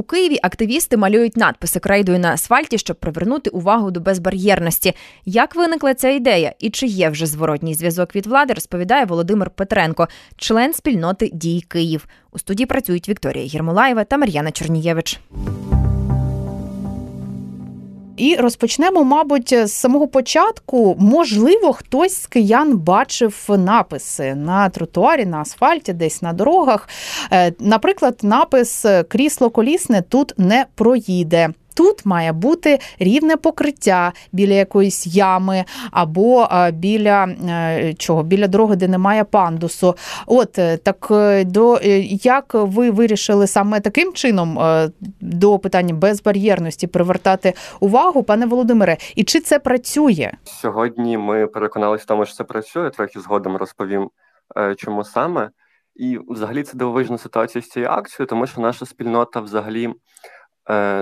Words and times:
У 0.00 0.02
Києві 0.02 0.38
активісти 0.42 0.96
малюють 0.96 1.36
надписи 1.36 1.80
крейдою 1.80 2.18
на 2.18 2.32
асфальті, 2.32 2.78
щоб 2.78 2.96
привернути 2.96 3.50
увагу 3.50 3.90
до 3.90 4.00
безбар'єрності. 4.00 4.92
Як 5.24 5.56
виникла 5.56 5.94
ця 5.94 6.08
ідея 6.08 6.54
і 6.58 6.70
чи 6.70 6.86
є 6.86 7.08
вже 7.10 7.26
зворотній 7.26 7.74
зв'язок 7.74 8.16
від 8.16 8.26
влади, 8.26 8.54
розповідає 8.54 9.04
Володимир 9.04 9.50
Петренко, 9.50 10.08
член 10.36 10.72
спільноти 10.72 11.30
Дій 11.32 11.64
Київ. 11.68 12.06
У 12.32 12.38
студії 12.38 12.66
працюють 12.66 13.08
Вікторія 13.08 13.44
Єрмолаєва 13.44 14.04
та 14.04 14.16
Мар'яна 14.16 14.50
Чернієвич. 14.50 15.20
І 18.20 18.36
розпочнемо, 18.36 19.04
мабуть, 19.04 19.48
з 19.48 19.72
самого 19.72 20.08
початку. 20.08 20.96
Можливо, 20.98 21.72
хтось 21.72 22.22
з 22.22 22.26
киян 22.26 22.78
бачив 22.78 23.46
написи 23.48 24.34
на 24.34 24.68
тротуарі, 24.68 25.26
на 25.26 25.40
асфальті, 25.40 25.92
десь 25.92 26.22
на 26.22 26.32
дорогах. 26.32 26.88
Е, 27.32 27.52
наприклад, 27.60 28.18
напис 28.22 28.86
Крісло 29.08 29.50
колісне 29.50 30.02
тут 30.02 30.34
не 30.36 30.66
проїде 30.74 31.48
тут 31.74 32.06
має 32.06 32.32
бути 32.32 32.78
рівне 32.98 33.36
покриття 33.36 34.12
біля 34.32 34.54
якоїсь 34.54 35.06
ями 35.06 35.64
або 35.90 36.48
біля 36.72 37.24
е, 37.24 37.94
чого, 37.94 38.22
біля 38.22 38.48
дороги, 38.48 38.76
де 38.76 38.88
немає 38.88 39.24
пандусу. 39.24 39.94
От 40.26 40.58
е, 40.58 40.76
так 40.76 41.08
е, 41.10 41.44
до 41.44 41.78
як 42.22 42.54
ви 42.54 42.90
вирішили 42.90 43.46
саме 43.46 43.80
таким 43.80 44.12
чином 44.12 44.58
до 45.20 45.58
питання 45.58 45.94
безбар'єрності 45.94 46.86
привертати 46.86 47.52
увагу, 47.80 48.22
пане 48.22 48.46
Володимире, 48.46 48.96
і 49.16 49.24
чи 49.24 49.40
це 49.40 49.58
працює 49.58 50.32
сьогодні? 50.44 51.18
Ми 51.18 51.46
переконалися 51.46 52.04
в 52.04 52.06
тому, 52.06 52.26
що 52.26 52.34
це 52.34 52.44
працює. 52.44 52.90
Трохи 52.90 53.20
згодом 53.20 53.56
розповім, 53.56 54.10
чому 54.76 55.04
саме. 55.04 55.50
І 55.96 56.18
взагалі 56.28 56.62
це 56.62 56.76
дивовижна 56.76 57.18
ситуація 57.18 57.62
з 57.62 57.68
цією 57.68 57.90
акцією, 57.90 58.26
тому 58.26 58.46
що 58.46 58.60
наша 58.60 58.86
спільнота 58.86 59.40
взагалі 59.40 59.88
Е, 59.88 59.94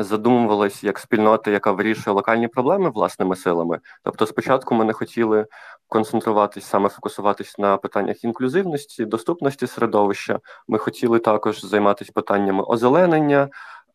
задумувалась 0.01 0.85
як 0.85 0.99
спільнота, 0.99 1.51
яка 1.51 1.73
вирішує 1.73 2.15
локальні 2.15 2.49
проблеми 2.49 2.91
власними 2.91 3.37
силами. 3.37 3.79
Тобто, 4.05 4.27
спочатку 4.27 4.75
ми 4.75 4.85
не 4.85 4.93
хотіли 4.93 5.47
концентруватись 5.89 6.65
саме 6.65 6.89
фокусуватись 6.89 7.59
на 7.59 7.77
питаннях 7.77 8.25
інклюзивності, 8.25 9.05
доступності 9.05 9.67
середовища. 9.67 10.39
Ми 10.69 10.79
хотіли 10.79 11.19
також 11.19 11.65
займатися 11.65 12.13
питаннями 12.15 12.63
озеленення. 12.63 13.49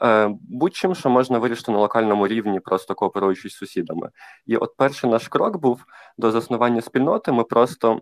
Е, 0.03 0.30
будь-чим, 0.49 0.95
що 0.95 1.09
можна 1.09 1.39
вирішити 1.39 1.71
на 1.71 1.77
локальному 1.77 2.27
рівні, 2.27 2.59
просто 2.59 2.95
кооперуючись 2.95 3.53
з 3.53 3.58
сусідами. 3.58 4.09
І 4.45 4.58
от 4.58 4.77
перший 4.77 5.09
наш 5.09 5.27
крок 5.27 5.58
був 5.58 5.85
до 6.17 6.31
заснування 6.31 6.81
спільноти. 6.81 7.31
Ми 7.31 7.43
просто, 7.43 8.02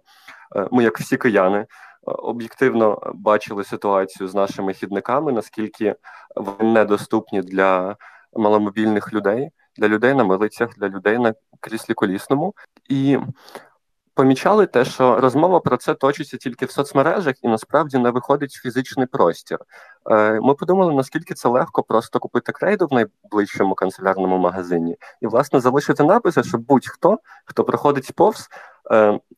е, 0.56 0.68
ми, 0.72 0.84
як 0.84 1.00
всі 1.00 1.18
кияни, 1.18 1.66
об'єктивно 2.04 3.14
бачили 3.16 3.64
ситуацію 3.64 4.28
з 4.28 4.36
нашими 4.36 4.74
хідниками, 4.74 5.32
наскільки 5.32 5.96
вони 6.36 6.72
недоступні 6.72 7.42
для 7.42 7.96
маломобільних 8.34 9.14
людей, 9.14 9.50
для 9.78 9.88
людей 9.88 10.14
на 10.14 10.24
милицях, 10.24 10.70
для 10.78 10.90
людей 10.90 11.18
на 11.18 11.34
кріслі 11.60 11.94
колісному. 11.94 12.54
І 12.90 13.18
помічали 14.14 14.66
те, 14.66 14.86
що 14.86 15.20
розмова 15.20 15.60
про 15.60 15.78
це 15.78 15.94
точиться 15.94 16.38
тільки 16.38 16.66
в 16.66 16.72
соцмережах 16.72 17.36
і 17.44 17.48
насправді 17.48 17.98
не 17.98 18.10
виходить 18.12 18.52
в 18.52 18.62
фізичний 18.62 19.06
простір. 19.08 19.60
Е, 20.12 20.40
ми 20.42 20.54
подумали, 20.54 20.94
наскільки 20.94 21.34
це 21.34 21.50
легко 21.50 21.84
просто 21.84 22.20
купити 22.20 22.52
крейду 22.52 22.88
в 22.88 22.94
найближчому 22.94 23.76
канцелярному 23.76 24.38
магазині 24.38 24.98
і, 25.22 25.28
власне, 25.28 25.60
залишити 25.60 26.04
написи, 26.04 26.44
щоб 26.44 26.62
будь-хто, 26.62 27.20
хто 27.46 27.64
проходить 27.64 28.12
повз, 28.16 28.50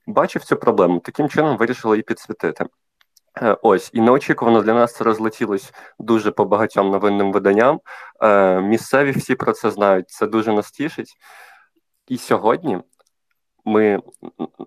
бачив 0.08 0.44
цю 0.44 0.56
проблему. 0.56 1.00
Таким 1.00 1.30
чином 1.30 1.58
вирішили 1.58 1.96
її 1.96 2.04
підсвітити. 2.04 2.66
Е, 3.42 3.58
ось 3.62 3.90
і 3.94 4.02
неочікувано 4.02 4.62
для 4.62 4.74
нас 4.74 4.96
це 4.96 5.04
розлетілось 5.04 5.74
дуже 6.00 6.32
по 6.32 6.46
багатьом 6.46 6.90
новинним 6.90 7.32
виданням. 7.32 7.80
Місцеві 8.62 9.12
всі 9.12 9.36
про 9.36 9.54
це 9.54 9.72
знають. 9.72 10.10
Це 10.10 10.28
дуже 10.28 10.54
нас 10.54 10.72
тішить. 10.72 11.18
І 12.08 12.18
сьогодні 12.18 12.80
ми 13.66 14.00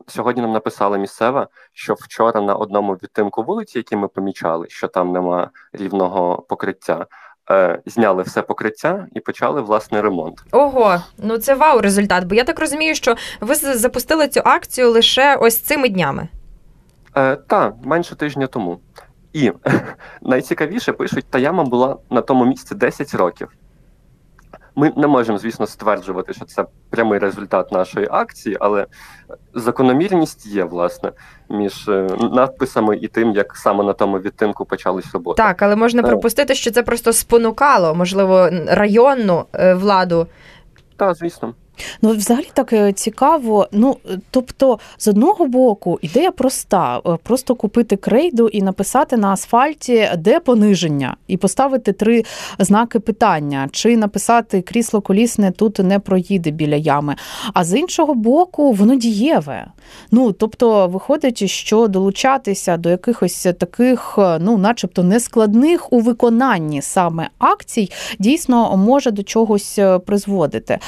сьогодні 0.07 0.43
нам 0.43 0.53
написали 0.53 0.99
місцева, 0.99 1.49
що 1.73 1.95
вчора 1.95 2.41
на 2.41 2.55
одному 2.55 2.95
відтинку 2.95 3.43
вулиці, 3.43 3.79
який 3.79 3.99
ми 3.99 4.09
помічали, 4.09 4.69
що 4.69 4.89
там 4.89 5.13
нема 5.13 5.51
рівного 5.73 6.43
покриття. 6.49 7.07
Е, 7.51 7.79
зняли 7.87 8.23
все 8.23 8.43
покриття 8.43 9.07
і 9.15 9.21
почали 9.21 9.61
власний 9.61 10.01
ремонт. 10.01 10.43
Ого, 10.53 11.03
ну 11.19 11.39
це 11.39 11.55
вау 11.55 11.81
результат. 11.81 12.25
Бо 12.25 12.35
я 12.35 12.45
так 12.45 12.61
розумію, 12.61 12.95
що 12.95 13.15
ви 13.41 13.55
запустили 13.55 14.29
цю 14.29 14.41
акцію 14.45 14.91
лише 14.91 15.37
ось 15.37 15.59
цими 15.59 15.89
днями. 15.89 16.29
Е, 17.17 17.37
Та 17.37 17.73
менше 17.85 18.17
тижня 18.17 18.47
тому. 18.47 18.81
І 19.33 19.53
найцікавіше 20.23 20.93
пишуть, 20.93 21.25
та 21.31 21.39
яма 21.39 21.65
була 21.65 21.97
на 22.11 22.21
тому 22.21 22.45
місці 22.45 22.75
10 22.75 23.15
років. 23.15 23.49
Ми 24.79 24.93
не 24.97 25.07
можемо, 25.07 25.39
звісно, 25.39 25.67
стверджувати, 25.67 26.33
що 26.33 26.45
це 26.45 26.65
прямий 26.91 27.19
результат 27.19 27.73
нашої 27.73 28.09
акції, 28.11 28.57
але 28.61 28.87
закономірність 29.55 30.47
є 30.47 30.65
власне 30.65 31.13
між 31.49 31.89
е, 31.89 32.09
надписами 32.33 32.97
і 32.97 33.09
тим, 33.09 33.33
як 33.33 33.57
саме 33.57 33.85
на 33.85 33.93
тому 33.93 34.19
відтинку 34.19 34.65
почались 34.65 35.13
роботи. 35.13 35.43
Так, 35.43 35.63
але 35.63 35.77
можна 35.77 36.03
так. 36.03 36.11
припустити, 36.11 36.55
що 36.55 36.71
це 36.71 36.83
просто 36.83 37.13
спонукало, 37.13 37.95
можливо, 37.95 38.49
районну 38.67 39.45
е, 39.53 39.75
владу. 39.75 40.27
Так, 40.97 41.15
звісно. 41.15 41.55
Ну, 42.03 42.11
взагалі 42.13 42.49
так 42.55 42.73
е, 42.73 42.93
цікаво. 42.93 43.69
Ну, 43.73 43.97
тобто, 44.31 44.79
з 44.99 45.09
одного 45.09 45.47
боку, 45.47 45.99
ідея 46.03 46.31
проста: 46.31 47.01
е, 47.07 47.19
просто 47.23 47.55
купити 47.55 47.97
крейду 47.97 48.49
і 48.49 48.63
написати 48.63 49.17
на 49.17 49.33
асфальті, 49.33 50.11
де 50.19 50.41
пониження, 50.41 51.17
і 51.29 51.37
поставити 51.37 51.93
три 51.93 52.25
знаки 52.59 53.01
питання, 53.01 53.69
чи 53.73 53.97
написати 53.97 54.63
крісло 54.63 55.01
колісне 55.01 55.51
тут 55.51 55.79
не 55.79 55.99
проїде 55.99 56.51
біля 56.51 56.77
ями. 56.77 57.17
А 57.55 57.65
з 57.65 57.79
іншого 57.79 58.15
боку, 58.15 58.73
воно 58.73 58.95
дієве. 58.95 59.67
Ну, 60.11 60.33
тобто, 60.33 60.89
виходить, 60.89 61.51
що 61.51 61.89
долучатися 61.89 62.77
до 62.77 62.91
якихось 62.91 63.47
таких, 63.59 64.15
е, 64.19 64.39
ну, 64.41 64.59
начебто, 64.59 65.03
нескладних 65.03 65.93
у 65.93 66.01
виконанні 66.01 66.83
саме 66.83 67.29
акцій, 67.39 67.91
дійсно 68.19 68.77
може 68.77 69.11
до 69.11 69.23
чогось 69.23 69.79
призводити. 70.07 70.79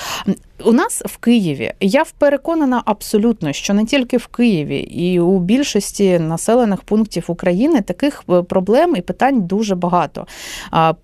У 0.64 0.72
нас 0.72 1.02
в 1.06 1.16
Києві 1.16 1.72
я 1.80 2.04
переконана 2.18 2.82
абсолютно, 2.84 3.52
що 3.52 3.74
не 3.74 3.84
тільки 3.84 4.16
в 4.16 4.26
Києві, 4.26 4.78
і 4.78 5.20
у 5.20 5.38
більшості 5.38 6.18
населених 6.18 6.80
пунктів 6.80 7.24
України 7.26 7.80
таких 7.80 8.24
е, 8.30 8.42
проблем 8.42 8.96
і 8.96 9.00
питань 9.00 9.42
дуже 9.42 9.74
багато. 9.74 10.26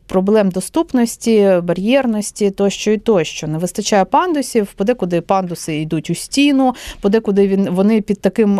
Проблем 0.06 0.50
доступності, 0.50 1.60
бар'єрності 1.62 2.50
тощо 2.50 2.90
і 2.90 2.98
тощо. 2.98 3.46
Не 3.46 3.58
вистачає 3.58 4.04
пандусів, 4.04 4.66
подекуди 4.66 5.20
пандуси 5.20 5.76
йдуть 5.76 6.10
у 6.10 6.14
стіну, 6.14 6.74
подекуди 7.00 7.48
він 7.48 7.70
вони 7.70 8.00
під 8.00 8.20
таким 8.20 8.54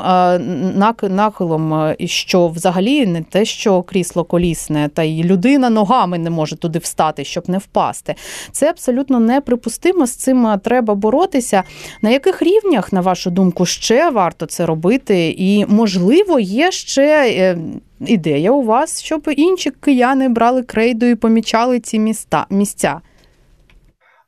нахилом, 1.10 1.74
е, 1.74 1.96
що 2.06 2.48
взагалі 2.48 3.06
не 3.06 3.22
те, 3.22 3.44
що 3.44 3.82
крісло 3.82 4.24
колісне, 4.24 4.90
та 4.94 5.02
й 5.02 5.24
людина 5.24 5.70
ногами 5.70 6.18
не 6.18 6.30
може 6.30 6.56
туди 6.56 6.78
встати, 6.78 7.24
щоб 7.24 7.48
не 7.48 7.58
впасти. 7.58 8.14
Це 8.52 8.70
абсолютно 8.70 9.20
неприпустимо. 9.20 10.06
З 10.06 10.12
цим 10.12 10.46
е, 10.46 10.58
треба 10.58 10.83
треба 10.84 10.94
боротися. 10.94 11.62
На 12.02 12.10
яких 12.10 12.42
рівнях, 12.42 12.92
на 12.92 13.00
вашу 13.00 13.30
думку, 13.30 13.66
ще 13.66 14.10
варто 14.10 14.46
це 14.46 14.66
робити? 14.66 15.34
І, 15.38 15.66
можливо, 15.66 16.38
є 16.38 16.70
ще 16.70 17.26
е, 17.28 17.58
ідея 18.00 18.50
у 18.50 18.62
вас, 18.62 19.02
щоб 19.02 19.22
інші 19.36 19.70
кияни 19.70 20.28
брали 20.28 20.62
крейду 20.62 21.06
і 21.06 21.14
помічали 21.14 21.80
ці 21.80 21.98
міста 21.98 22.46
місця? 22.50 23.00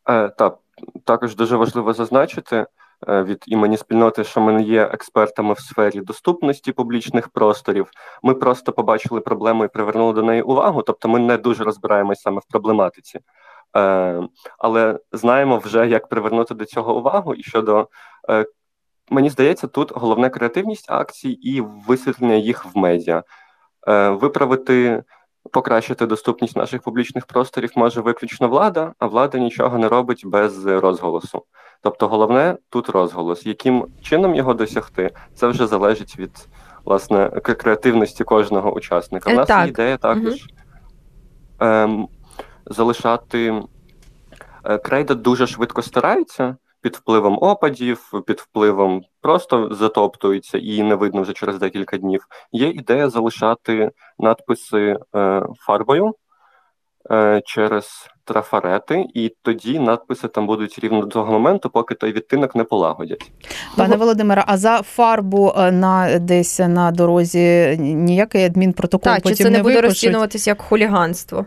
Е, 0.09 0.29
Так, 0.29 0.59
також 1.05 1.37
дуже 1.37 1.57
важливо 1.57 1.93
зазначити. 1.93 2.67
Е, 3.09 3.23
від 3.23 3.45
імені 3.47 3.77
спільноти, 3.77 4.25
що 4.25 4.41
ми 4.41 4.53
не 4.53 4.63
є 4.63 4.83
експертами 4.83 5.55
в 5.55 5.61
сфері 5.61 6.01
доступності 6.01 6.73
публічних 6.73 7.29
просторів. 7.29 7.91
Ми 8.23 8.35
просто 8.35 8.73
побачили 8.73 9.21
проблему 9.21 9.65
і 9.65 9.69
привернули 9.69 10.13
до 10.13 10.23
неї 10.23 10.43
увагу. 10.43 10.83
Тобто, 10.83 11.09
ми 11.09 11.19
не 11.19 11.37
дуже 11.37 11.65
розбираємось 11.65 12.21
саме 12.21 12.41
в 12.41 12.51
проблематиці. 12.51 13.21
Е, 13.77 14.29
але 14.59 14.99
знаємо 15.13 15.59
вже, 15.59 15.89
як 15.89 16.09
привернути 16.09 16.55
до 16.55 16.65
цього 16.65 16.97
увагу. 16.97 17.35
І 17.35 17.43
щодо 17.43 17.89
е, 18.31 18.47
мені 19.11 19.31
здається, 19.31 19.67
тут 19.67 19.93
головне 19.95 20.31
креативність 20.31 20.91
акцій 20.91 21.31
і 21.31 21.61
висвітлення 21.61 22.35
їх 22.35 22.65
в 22.65 22.79
медіа, 22.79 23.23
е, 23.89 24.09
виправити. 24.09 25.03
Покращити 25.53 26.07
доступність 26.07 26.57
наших 26.57 26.83
публічних 26.83 27.27
просторів 27.27 27.73
може 27.77 28.01
виключно 28.01 28.49
влада, 28.49 28.93
а 28.99 29.07
влада 29.07 29.39
нічого 29.39 29.79
не 29.79 29.89
робить 29.89 30.23
без 30.27 30.67
розголосу. 30.67 31.43
Тобто, 31.83 32.09
головне 32.09 32.57
тут 32.71 32.89
розголос. 32.89 33.47
Яким 33.47 33.87
чином 34.03 34.35
його 34.35 34.55
досягти, 34.55 35.11
це 35.35 35.47
вже 35.47 35.67
залежить 35.67 36.19
від 36.19 36.49
власне 36.85 37.31
креативності 37.31 38.25
кожного 38.25 38.73
учасника. 38.73 39.31
У 39.31 39.35
нас 39.35 39.49
так. 39.49 39.69
ідея 39.69 39.97
також 39.97 40.47
угу 41.61 42.09
залишати 42.67 43.63
е, 44.65 44.79
крейда 44.79 45.15
дуже 45.15 45.47
швидко 45.47 45.83
стараються 45.83 46.57
під 46.81 46.97
впливом 46.97 47.39
опадів, 47.41 48.11
під 48.27 48.41
впливом 48.41 49.03
просто 49.21 49.69
затоптуються 49.75 50.59
і 50.59 50.83
не 50.83 50.95
видно 50.95 51.23
вже 51.23 51.33
через 51.33 51.59
декілька 51.59 51.97
днів. 51.97 52.27
Є 52.53 52.69
ідея 52.69 53.11
залишати 53.11 53.91
надписи 54.19 54.97
е, 55.17 55.43
фарбою. 55.67 56.15
е, 57.11 57.43
через 57.45 58.09
трафарети, 58.25 59.07
і 59.15 59.35
тоді 59.43 59.79
надписи 59.79 60.29
там 60.29 60.47
будуть 60.47 60.79
рівно 60.79 61.01
до 61.01 61.07
того 61.07 61.33
моменту, 61.33 61.71
поки 61.71 61.95
той 61.95 62.13
відтинок 62.13 62.55
не 62.55 62.65
полагодять. 62.65 63.33
Пане 63.77 63.97
Володимире, 63.97 64.45
а 64.47 64.57
за 64.57 64.83
фарбу 64.83 65.53
на 65.57 66.19
десь 66.19 66.59
на 66.59 66.91
дорозі 66.91 67.77
ніякий 67.81 68.45
адмінпротокол 68.45 69.13
так, 69.13 69.23
потім 69.23 69.37
чи 69.37 69.45
це 69.45 69.51
не, 69.51 69.57
не 69.57 69.63
буде 69.63 69.81
розцінюватися 69.81 70.51
як 70.51 70.63
хуліганство? 70.63 71.47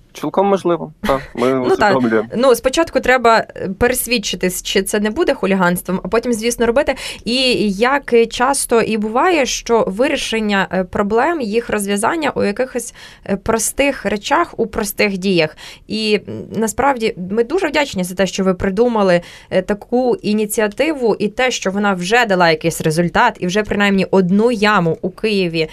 Цілком 0.13 0.47
можливо, 0.47 0.93
так. 1.01 1.21
Ми 1.35 1.53
Ну, 1.53 1.63
усвідомлюємо. 1.63 2.29
Ну, 2.35 2.55
спочатку 2.55 2.99
треба 2.99 3.45
пересвідчитись, 3.79 4.63
чи 4.63 4.83
це 4.83 4.99
не 4.99 5.09
буде 5.09 5.33
хуліганством, 5.33 6.01
а 6.03 6.07
потім, 6.07 6.33
звісно, 6.33 6.65
робити. 6.65 6.95
І 7.25 7.35
як 7.71 8.13
часто 8.29 8.81
і 8.81 8.97
буває, 8.97 9.45
що 9.45 9.83
вирішення 9.87 10.67
е, 10.71 10.83
проблем, 10.83 11.41
їх 11.41 11.69
розв'язання 11.69 12.29
у 12.29 12.43
якихось 12.43 12.93
е, 13.29 13.35
простих 13.35 14.05
речах, 14.05 14.53
у 14.57 14.67
простих 14.67 15.17
діях. 15.17 15.57
І 15.87 16.19
насправді 16.55 17.15
ми 17.31 17.43
дуже 17.43 17.67
вдячні 17.67 18.03
за 18.03 18.15
те, 18.15 18.27
що 18.27 18.43
ви 18.43 18.53
придумали 18.53 19.21
е, 19.49 19.61
таку 19.61 20.15
ініціативу, 20.15 21.15
і 21.19 21.27
те, 21.27 21.51
що 21.51 21.71
вона 21.71 21.93
вже 21.93 22.25
дала 22.25 22.49
якийсь 22.49 22.81
результат, 22.81 23.37
і 23.39 23.47
вже 23.47 23.63
принаймні 23.63 24.07
одну 24.11 24.51
яму 24.51 24.97
у 25.01 25.09
Києві 25.09 25.69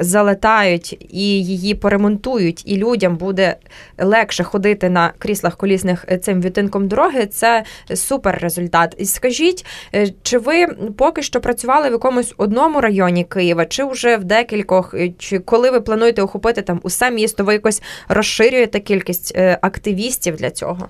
залетають 0.00 1.06
і 1.10 1.44
її 1.44 1.74
поремонтують, 1.74 2.62
і 2.66 2.76
людям 2.76 3.16
буде 3.16 3.56
легше 3.98 4.44
ходити 4.44 4.90
на 4.90 5.12
кріслах 5.18 5.56
колісних 5.56 6.04
е, 6.08 6.18
цим 6.18 6.40
відтинком 6.40 6.88
дороги, 6.88 7.26
це 7.26 7.64
супер 7.94 8.38
результат. 8.42 8.94
І 8.98 9.04
скажіть, 9.04 9.66
е, 9.94 10.06
чи 10.22 10.38
ви 10.38 10.66
поки 10.98 11.22
що 11.22 11.40
працювали 11.40 11.88
в 11.88 11.92
якомусь 11.92 12.34
одному 12.36 12.80
районі 12.80 13.24
Києва, 13.24 13.66
чи 13.66 13.84
вже 13.84 14.16
в 14.16 14.24
декількох, 14.24 14.94
е, 14.94 15.10
чи 15.18 15.38
коли 15.38 15.70
ви 15.70 15.80
плануєте 15.80 16.22
охопити 16.22 16.62
там 16.62 16.80
усе 16.82 17.10
місто, 17.10 17.44
ви 17.44 17.52
якось 17.52 17.82
розширюєте 18.08 18.80
кількість 18.80 19.38
активістів 19.60 20.36
для 20.36 20.50
цього? 20.50 20.88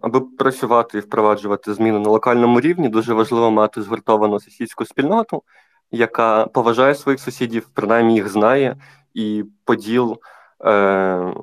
Аби 0.00 0.20
працювати 0.20 0.98
і 0.98 1.00
впроваджувати 1.00 1.74
зміни 1.74 1.98
на 1.98 2.10
локальному 2.10 2.60
рівні, 2.60 2.88
дуже 2.88 3.14
важливо 3.14 3.50
мати 3.50 3.82
згуртовану 3.82 4.40
сусідську 4.40 4.84
спільноту, 4.84 5.42
яка 5.90 6.46
поважає 6.46 6.94
своїх 6.94 7.20
сусідів, 7.20 7.68
принаймні 7.74 8.14
їх 8.14 8.28
знає, 8.28 8.76
і 9.14 9.44
поділ 9.64 10.18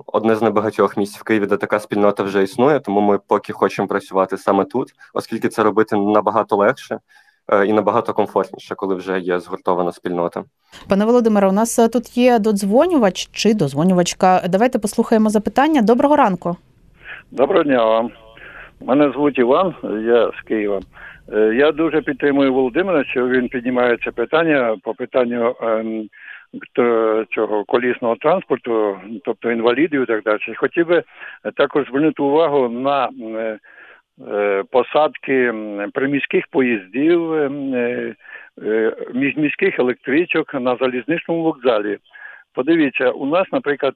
одне 0.05 0.35
з 0.35 0.41
небагатьох 0.41 0.97
місць 0.97 1.17
в 1.17 1.23
Києві, 1.23 1.45
де 1.45 1.57
така 1.57 1.79
спільнота 1.79 2.23
вже 2.23 2.43
існує, 2.43 2.79
тому 2.79 3.01
ми 3.01 3.19
поки 3.27 3.53
хочемо 3.53 3.87
працювати 3.87 4.37
саме 4.37 4.65
тут, 4.65 4.93
оскільки 5.13 5.49
це 5.49 5.63
робити 5.63 5.97
набагато 5.97 6.55
легше. 6.55 6.99
Е, 7.51 7.65
і 7.65 7.73
набагато 7.73 8.13
комфортніше, 8.13 8.75
коли 8.75 8.95
вже 8.95 9.19
є 9.19 9.39
згуртована 9.39 9.91
спільнота. 9.91 10.43
Пане 10.89 11.05
Володимире, 11.05 11.47
у 11.47 11.51
нас 11.51 11.79
е, 11.79 11.87
тут 11.87 12.17
є 12.17 12.39
додзвонювач 12.39 13.29
чи 13.31 13.53
дозвонювачка. 13.53 14.41
Давайте 14.49 14.79
послухаємо 14.79 15.29
запитання. 15.29 15.81
Доброго 15.81 16.15
ранку. 16.15 16.57
Доброго 17.31 17.63
дня 17.63 17.85
вам. 17.85 18.11
Мене 18.81 19.11
звуть 19.11 19.37
Іван, 19.37 19.73
я 19.83 20.31
з 20.39 20.47
Києва. 20.47 20.79
Я 21.53 21.71
дуже 21.71 22.01
підтримую 22.01 22.53
Володимира, 22.53 23.03
що 23.03 23.27
він 23.27 23.47
піднімає 23.47 23.97
це 24.05 24.11
питання 24.11 24.77
по 24.83 24.93
питанню 24.93 25.55
ем, 25.61 26.09
цього 27.35 27.63
колісного 27.63 28.15
транспорту, 28.15 28.99
тобто 29.25 29.51
інвалідів 29.51 30.01
і 30.01 30.05
так 30.05 30.23
далі. 30.23 30.55
Хотів 30.55 30.87
би 30.87 31.03
також 31.55 31.87
звернути 31.87 32.23
увагу 32.23 32.69
на 32.69 33.09
е, 33.21 33.59
е, 34.31 34.63
посадки 34.71 35.53
приміських 35.93 36.47
поїздів, 36.47 37.33
е, 37.33 38.15
міських 39.13 39.79
електричок 39.79 40.53
на 40.53 40.75
залізничному 40.75 41.43
вокзалі. 41.43 41.97
Подивіться, 42.53 43.09
у 43.09 43.25
нас, 43.25 43.47
наприклад, 43.51 43.93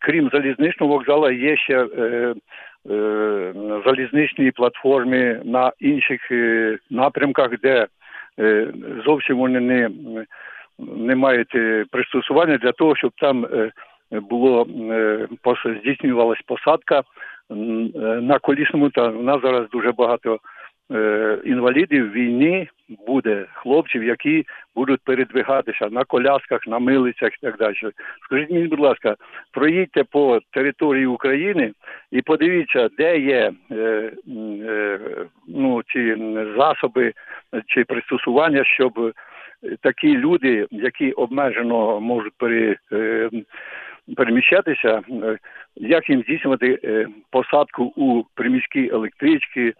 крім 0.00 0.30
залізничного 0.32 0.92
вокзалу, 0.92 1.30
є 1.30 1.56
ще 1.56 1.86
залізничні 3.86 4.50
платформи 4.50 5.40
на 5.44 5.72
інших 5.78 6.20
напрямках, 6.90 7.60
де 7.62 7.86
зовсім 9.04 9.36
вони 9.36 9.60
не 9.60 9.90
не 10.78 11.14
мають 11.14 11.54
е, 11.54 11.84
пристосування 11.90 12.58
для 12.58 12.72
того, 12.72 12.96
щоб 12.96 13.12
там 13.18 13.44
е, 13.44 13.70
було 14.10 14.66
е, 14.90 15.28
здійснювалась 15.80 16.42
посадка 16.46 17.02
на 18.20 18.38
колісному. 18.38 18.90
Та 18.90 19.08
в 19.08 19.22
нас 19.22 19.42
зараз 19.42 19.68
дуже 19.70 19.92
багато 19.92 20.38
інвалідів 21.44 22.12
війни 22.12 22.68
буде 23.06 23.46
хлопців, 23.52 24.04
які 24.04 24.46
будуть 24.74 25.00
передвигатися 25.04 25.88
на 25.90 26.04
колясках, 26.04 26.66
на 26.66 26.78
милицях 26.78 27.30
і 27.34 27.46
так 27.46 27.56
далі. 27.56 27.74
Скажіть 28.24 28.50
мені, 28.50 28.66
будь 28.66 28.80
ласка, 28.80 29.16
проїдьте 29.52 30.04
по 30.04 30.40
території 30.52 31.06
України 31.06 31.72
і 32.10 32.22
подивіться, 32.22 32.88
де 32.98 33.18
є 33.18 33.52
е, 33.70 33.76
е, 33.76 34.98
ну, 35.48 35.82
ці 35.82 36.16
засоби 36.56 37.12
чи 37.66 37.84
пристосування, 37.84 38.64
щоб 38.64 39.12
такі 39.80 40.16
люди, 40.16 40.66
які 40.70 41.12
обмежено 41.12 42.00
можуть 42.00 42.32
пере, 42.38 42.76
е, 42.92 43.30
переміщатися, 44.16 45.02
е, 45.10 45.38
як 45.76 46.10
їм 46.10 46.22
здійснювати 46.22 46.78
е, 46.84 47.06
посадку 47.30 47.84
у 47.84 48.22
приміські 48.34 48.90
електрички 48.92 49.74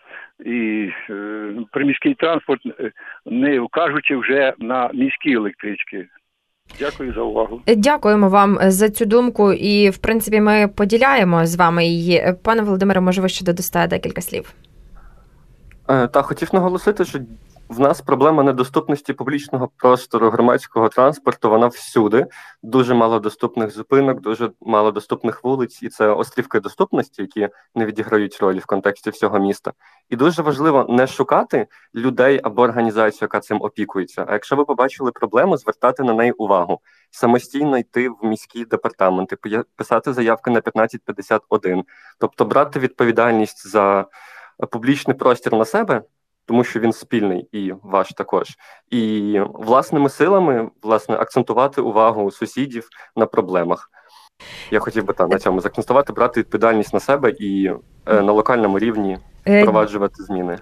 і 0.45 0.89
приміський 1.73 2.15
транспорт, 2.15 2.61
не 3.27 3.67
кажучи 3.71 4.17
вже 4.17 4.53
на 4.59 4.91
міські 4.95 5.33
електрички. 5.33 6.07
Дякую 6.79 7.13
за 7.13 7.21
увагу. 7.21 7.63
Дякуємо 7.67 8.29
вам 8.29 8.59
за 8.61 8.91
цю 8.91 9.07
думку, 9.07 9.53
і 9.53 9.91
в 9.91 9.99
принципі 9.99 10.41
ми 10.41 10.69
поділяємо 10.77 11.47
з 11.47 11.57
вами 11.57 11.87
її. 11.87 12.23
Пане 12.45 12.63
Володимире, 12.63 13.01
може, 13.01 13.23
ви 13.23 13.29
ще 13.29 13.45
додасте 13.45 13.87
декілька 13.87 14.21
слів? 14.21 14.55
Так, 15.87 16.25
хотів 16.25 16.49
наголосити, 16.53 17.05
що 17.05 17.19
в 17.69 17.81
нас 17.81 18.01
проблема 18.01 18.43
недоступності 18.43 19.13
публічного 19.13 19.71
простору 19.77 20.31
громадського 20.31 20.89
транспорту. 20.89 21.51
Вона 21.51 21.67
всюди. 21.67 22.27
Дуже 22.63 22.95
мало 22.95 23.21
доступних 23.21 23.71
зупинок, 23.71 24.21
дуже 24.21 24.51
мало 24.61 24.93
доступних 24.93 25.45
вулиць, 25.45 25.83
і 25.83 25.89
це 25.89 26.09
острівки 26.09 26.61
доступності, 26.61 27.23
які 27.23 27.49
не 27.75 27.87
відіграють 27.87 28.39
ролі 28.41 28.59
в 28.59 28.67
контексті 28.67 29.11
всього 29.11 29.39
міста. 29.39 29.73
І 30.09 30.17
дуже 30.17 30.43
важливо 30.43 30.87
не 30.89 31.07
шукати 31.07 31.67
людей 31.95 32.41
або 32.43 32.63
організацію, 32.63 33.19
яка 33.23 33.41
цим 33.41 33.63
опікується. 33.63 34.25
А 34.29 34.33
якщо 34.33 34.57
ви 34.57 34.65
побачили 34.65 35.13
проблему, 35.13 35.57
звертати 35.57 36.03
на 36.03 36.13
неї 36.13 36.33
увагу, 36.33 36.81
самостійно 37.11 37.79
йти 37.79 38.09
в 38.09 38.19
міські 38.23 38.65
департаменти, 38.65 39.37
писати 39.77 40.13
заявки 40.13 40.51
на 40.51 40.59
1551, 40.59 41.85
тобто 42.19 42.45
брати 42.45 42.81
відповідальність 42.81 43.69
за 43.69 44.07
публічний 44.71 45.17
простір 45.17 45.53
на 45.53 45.65
себе 45.65 46.03
тому 46.47 46.65
що 46.65 46.81
він 46.81 46.93
спільний 46.93 47.49
і 47.53 47.73
ваш 47.83 48.13
також. 48.13 48.49
І 48.91 49.41
власними 49.55 50.09
силами 50.09 50.71
власне 50.83 51.17
акцентувати 51.17 51.81
увагу 51.81 52.31
сусідів 52.31 52.89
на 53.17 53.27
проблемах. 53.27 53.91
Я 54.71 54.79
хотів 54.79 55.05
би 55.05 55.15
там 55.15 55.31
на 55.31 55.39
цьому 55.39 55.61
закцентувати, 55.61 56.13
брати 56.13 56.41
відповідальність 56.41 56.95
на 56.95 57.01
себе 57.01 57.31
і 57.31 57.73
е, 58.07 58.23
на 58.23 58.33
локальному 58.33 58.79
рівні 58.79 59.19
е, 59.47 59.63
впроваджувати 59.63 60.23
зміни. 60.23 60.59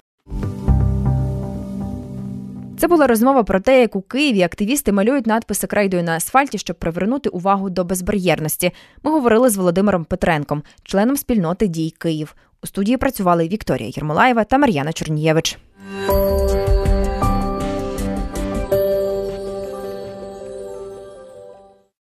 Це 2.82 2.88
була 2.88 3.06
розмова 3.06 3.42
про 3.42 3.60
те, 3.60 3.80
як 3.80 3.96
у 3.96 4.02
Києві 4.02 4.42
активісти 4.42 4.92
малюють 4.92 5.26
надписи 5.26 5.66
крейдою 5.66 6.02
на 6.02 6.16
асфальті, 6.16 6.58
щоб 6.58 6.76
привернути 6.76 7.28
увагу 7.28 7.70
до 7.70 7.84
безбар'єрності. 7.84 8.72
Ми 9.02 9.10
говорили 9.10 9.50
з 9.50 9.56
Володимиром 9.56 10.04
Петренком, 10.04 10.62
членом 10.82 11.16
спільноти 11.16 11.68
Дій 11.68 11.94
Київ. 11.98 12.34
У 12.62 12.66
студії 12.66 12.96
працювали 12.96 13.48
Вікторія 13.48 13.90
Єрмолаєва 13.94 14.44
та 14.44 14.58
Мар'яна 14.58 14.92
Чорнієвич. 14.92 15.58